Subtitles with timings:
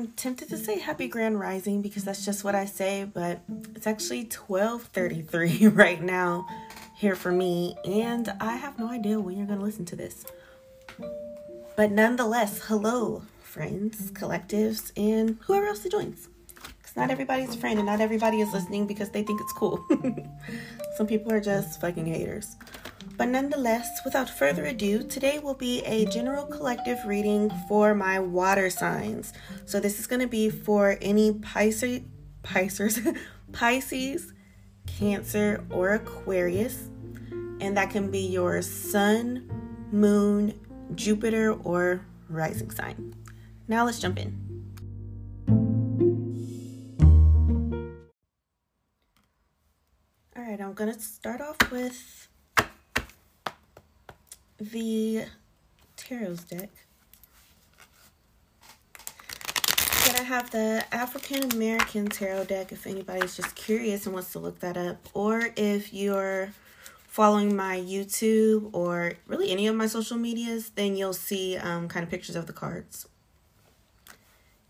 [0.00, 3.40] I'm tempted to say happy grand rising because that's just what I say, but
[3.74, 6.46] it's actually 12:33 right now
[6.96, 10.24] here for me and I have no idea when you're going to listen to this.
[11.76, 16.30] But nonetheless, hello friends, collectives, and whoever else joins.
[16.82, 19.84] Cuz not everybody's a friend and not everybody is listening because they think it's cool.
[20.96, 22.56] Some people are just fucking haters.
[23.16, 28.70] But nonetheless, without further ado, today will be a general collective reading for my water
[28.70, 29.32] signs.
[29.66, 32.00] So this is going to be for any Pisces,
[32.42, 33.00] Pisces,
[33.52, 34.32] Pisces,
[34.86, 36.88] Cancer, or Aquarius.
[37.60, 39.50] And that can be your sun,
[39.92, 40.58] moon,
[40.94, 43.14] Jupiter, or rising sign.
[43.68, 44.50] Now let's jump in.
[50.36, 52.19] All right, I'm going to start off with
[54.60, 55.24] the
[55.96, 56.68] Tarot's deck.
[60.04, 64.38] Then I have the African American Tarot deck if anybody's just curious and wants to
[64.38, 65.08] look that up.
[65.14, 66.50] Or if you're
[67.06, 72.04] following my YouTube or really any of my social medias, then you'll see um, kind
[72.04, 73.08] of pictures of the cards.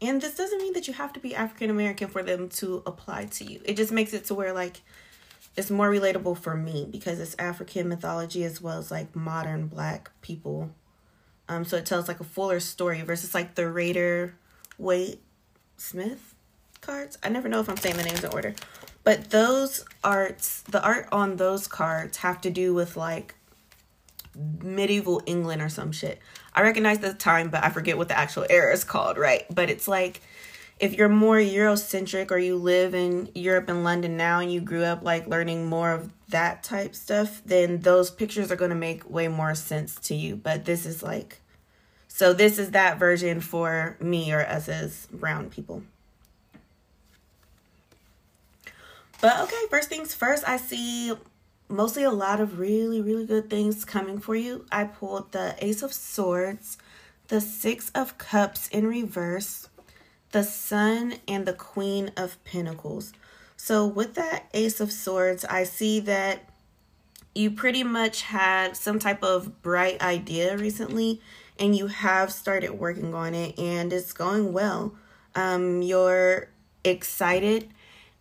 [0.03, 3.27] And this doesn't mean that you have to be African American for them to apply
[3.27, 3.61] to you.
[3.65, 4.81] It just makes it to where like
[5.57, 10.11] it's more relatable for me because it's African mythology as well as like modern black
[10.23, 10.71] people.
[11.49, 14.37] Um, so it tells like a fuller story versus like the Rider
[14.79, 15.21] Waite
[15.77, 16.35] Smith
[16.81, 17.19] cards.
[17.23, 18.55] I never know if I'm saying the names in order.
[19.03, 23.35] But those arts, the art on those cards have to do with like
[24.63, 26.21] medieval England or some shit.
[26.55, 29.45] I recognize the time, but I forget what the actual era is called, right?
[29.53, 30.21] But it's like
[30.81, 34.83] if you're more Eurocentric or you live in Europe and London now and you grew
[34.83, 39.09] up like learning more of that type stuff, then those pictures are going to make
[39.09, 40.37] way more sense to you.
[40.37, 41.43] But this is like,
[42.09, 45.83] so this is that version for me or us as brown people.
[49.21, 51.13] But okay, first things first, I see
[51.69, 54.65] mostly a lot of really, really good things coming for you.
[54.73, 56.79] I pulled the Ace of Swords,
[57.29, 59.69] the Six of Cups in reverse,
[60.33, 63.13] the Sun and the Queen of Pentacles.
[63.57, 66.49] So with that Ace of Swords, I see that
[67.35, 71.21] you pretty much had some type of bright idea recently
[71.59, 74.95] and you have started working on it and it's going well.
[75.35, 76.49] Um, you're
[76.85, 77.69] excited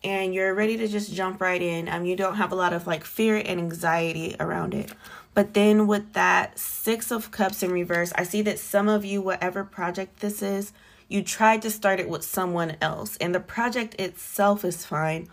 [0.03, 1.89] and you're ready to just jump right in.
[1.89, 4.91] Um, you don't have a lot of like fear and anxiety around it.
[5.33, 9.21] But then with that Six of Cups in reverse, I see that some of you,
[9.21, 10.73] whatever project this is,
[11.09, 13.17] you tried to start it with someone else.
[13.17, 15.27] And the project itself is fine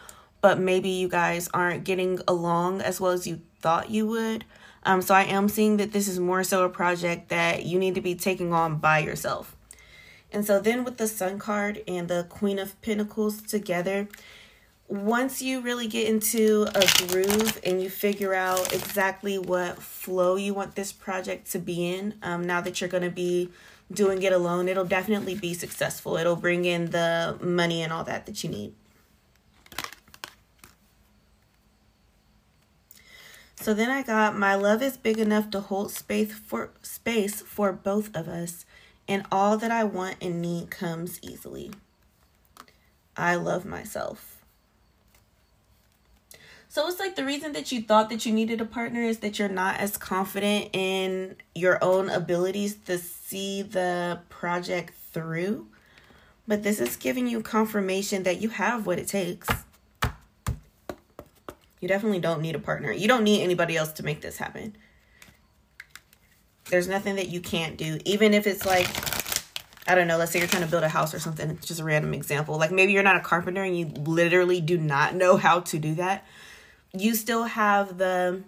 [0.46, 4.44] but maybe you guys aren't getting along as well as you thought you would.
[4.84, 7.96] Um, so i am seeing that this is more so a project that you need
[7.96, 9.56] to be taking on by yourself.
[10.30, 14.06] And so then with the sun card and the queen of pentacles together
[14.88, 20.54] once you really get into a groove and you figure out exactly what flow you
[20.54, 23.50] want this project to be in um, now that you're going to be
[23.92, 26.16] doing it alone, it'll definitely be successful.
[26.16, 28.74] It'll bring in the money and all that that you need.
[33.56, 37.72] So then I got my love is big enough to hold space for space for
[37.72, 38.64] both of us
[39.08, 41.72] and all that I want and need comes easily.
[43.16, 44.35] I love myself.
[46.76, 49.38] So it's like the reason that you thought that you needed a partner is that
[49.38, 55.68] you're not as confident in your own abilities to see the project through.
[56.46, 59.48] But this is giving you confirmation that you have what it takes.
[61.80, 62.92] You definitely don't need a partner.
[62.92, 64.76] You don't need anybody else to make this happen.
[66.68, 67.98] There's nothing that you can't do.
[68.04, 68.86] Even if it's like,
[69.88, 71.48] I don't know, let's say you're trying to build a house or something.
[71.48, 72.58] It's just a random example.
[72.58, 75.94] Like maybe you're not a carpenter and you literally do not know how to do
[75.94, 76.26] that
[77.00, 78.42] you still have the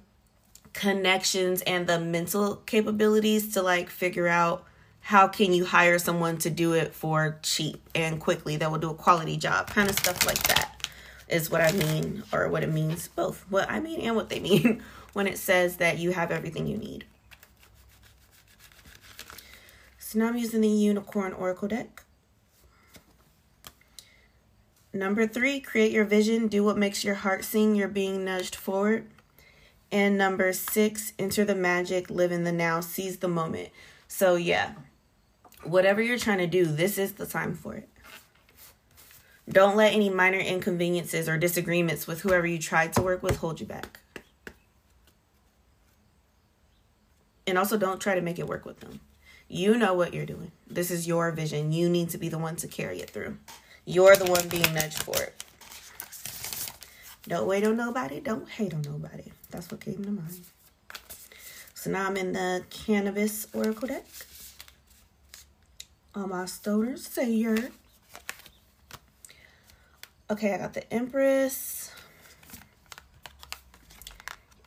[0.72, 4.64] connections and the mental capabilities to like figure out
[5.00, 8.90] how can you hire someone to do it for cheap and quickly that will do
[8.90, 10.86] a quality job kind of stuff like that
[11.28, 14.38] is what i mean or what it means both what i mean and what they
[14.50, 17.04] mean when it says that you have everything you need.
[19.98, 22.04] So now i'm using the unicorn oracle deck
[24.98, 26.48] Number three, create your vision.
[26.48, 27.76] Do what makes your heart sing.
[27.76, 29.06] You're being nudged forward.
[29.92, 33.68] And number six, enter the magic, live in the now, seize the moment.
[34.08, 34.72] So, yeah,
[35.62, 37.88] whatever you're trying to do, this is the time for it.
[39.48, 43.60] Don't let any minor inconveniences or disagreements with whoever you tried to work with hold
[43.60, 44.00] you back.
[47.46, 48.98] And also, don't try to make it work with them.
[49.46, 50.50] You know what you're doing.
[50.66, 51.70] This is your vision.
[51.70, 53.36] You need to be the one to carry it through.
[53.90, 55.42] You're the one being nudged for it.
[57.26, 58.20] Don't wait on nobody.
[58.20, 59.32] Don't hate on nobody.
[59.50, 60.42] That's what came to mind.
[61.72, 64.04] So now I'm in the Cannabis Oracle deck.
[66.14, 67.42] All my stoners say.
[70.30, 71.77] Okay, I got the Empress.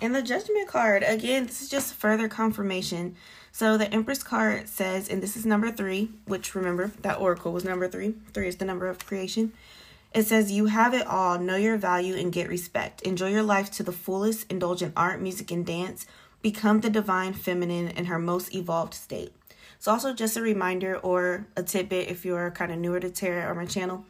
[0.01, 1.03] And the Judgment card.
[1.03, 3.15] Again, this is just further confirmation.
[3.51, 7.63] So the Empress card says, and this is number three, which remember that Oracle was
[7.63, 8.15] number three.
[8.33, 9.53] Three is the number of creation.
[10.11, 13.03] It says, You have it all, know your value, and get respect.
[13.03, 16.07] Enjoy your life to the fullest, indulge in art, music, and dance.
[16.41, 19.31] Become the divine feminine in her most evolved state.
[19.77, 23.47] It's also just a reminder or a tidbit if you're kind of newer to tarot
[23.47, 24.05] or my channel.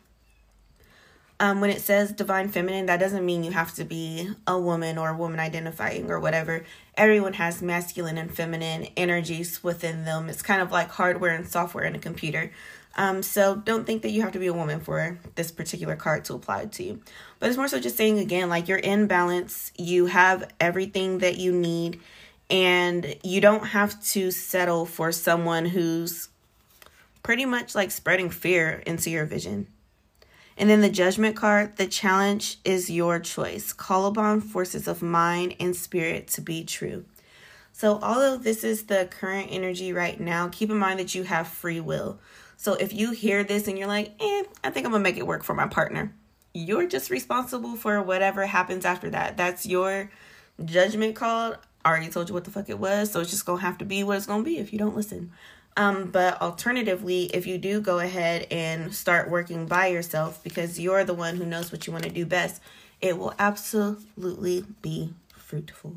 [1.41, 4.99] Um, when it says divine feminine, that doesn't mean you have to be a woman
[4.99, 6.63] or a woman identifying or whatever.
[6.95, 10.29] Everyone has masculine and feminine energies within them.
[10.29, 12.51] It's kind of like hardware and software in a computer.
[12.95, 16.25] Um, so don't think that you have to be a woman for this particular card
[16.25, 17.01] to apply to you.
[17.39, 21.37] But it's more so just saying again, like you're in balance, you have everything that
[21.37, 21.99] you need,
[22.51, 26.29] and you don't have to settle for someone who's
[27.23, 29.65] pretty much like spreading fear into your vision.
[30.57, 33.73] And then the judgment card, the challenge is your choice.
[33.73, 37.05] Call upon forces of mind and spirit to be true.
[37.73, 41.47] So, although this is the current energy right now, keep in mind that you have
[41.47, 42.19] free will.
[42.57, 45.25] So, if you hear this and you're like, eh, I think I'm gonna make it
[45.25, 46.13] work for my partner,
[46.53, 49.37] you're just responsible for whatever happens after that.
[49.37, 50.11] That's your
[50.63, 51.55] judgment call.
[51.83, 53.85] I already told you what the fuck it was, so it's just gonna have to
[53.85, 55.31] be what it's gonna be if you don't listen.
[55.77, 61.03] Um, but alternatively, if you do go ahead and start working by yourself because you're
[61.03, 62.61] the one who knows what you want to do best,
[62.99, 65.95] it will absolutely be fruitful.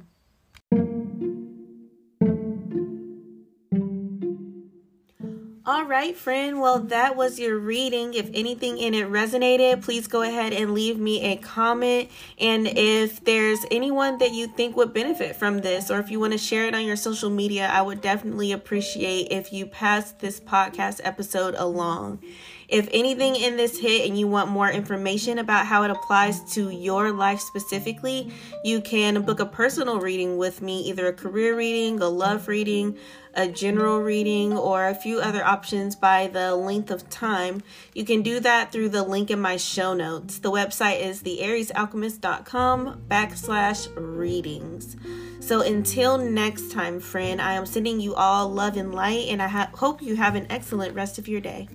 [5.66, 6.60] All right, friend.
[6.60, 8.12] Well, that was your reading.
[8.12, 12.10] If anything in it resonated, please go ahead and leave me a comment.
[12.38, 16.32] And if there's anyone that you think would benefit from this, or if you want
[16.32, 20.38] to share it on your social media, I would definitely appreciate if you pass this
[20.38, 22.22] podcast episode along.
[22.68, 26.70] If anything in this hit and you want more information about how it applies to
[26.70, 28.32] your life specifically,
[28.64, 32.96] you can book a personal reading with me, either a career reading, a love reading,
[33.34, 37.62] a general reading, or a few other options by the length of time.
[37.92, 40.38] You can do that through the link in my show notes.
[40.38, 44.96] The website is theariesalchemist.com backslash readings.
[45.40, 49.48] So until next time, friend, I am sending you all love and light, and I
[49.48, 51.68] ha- hope you have an excellent rest of your day.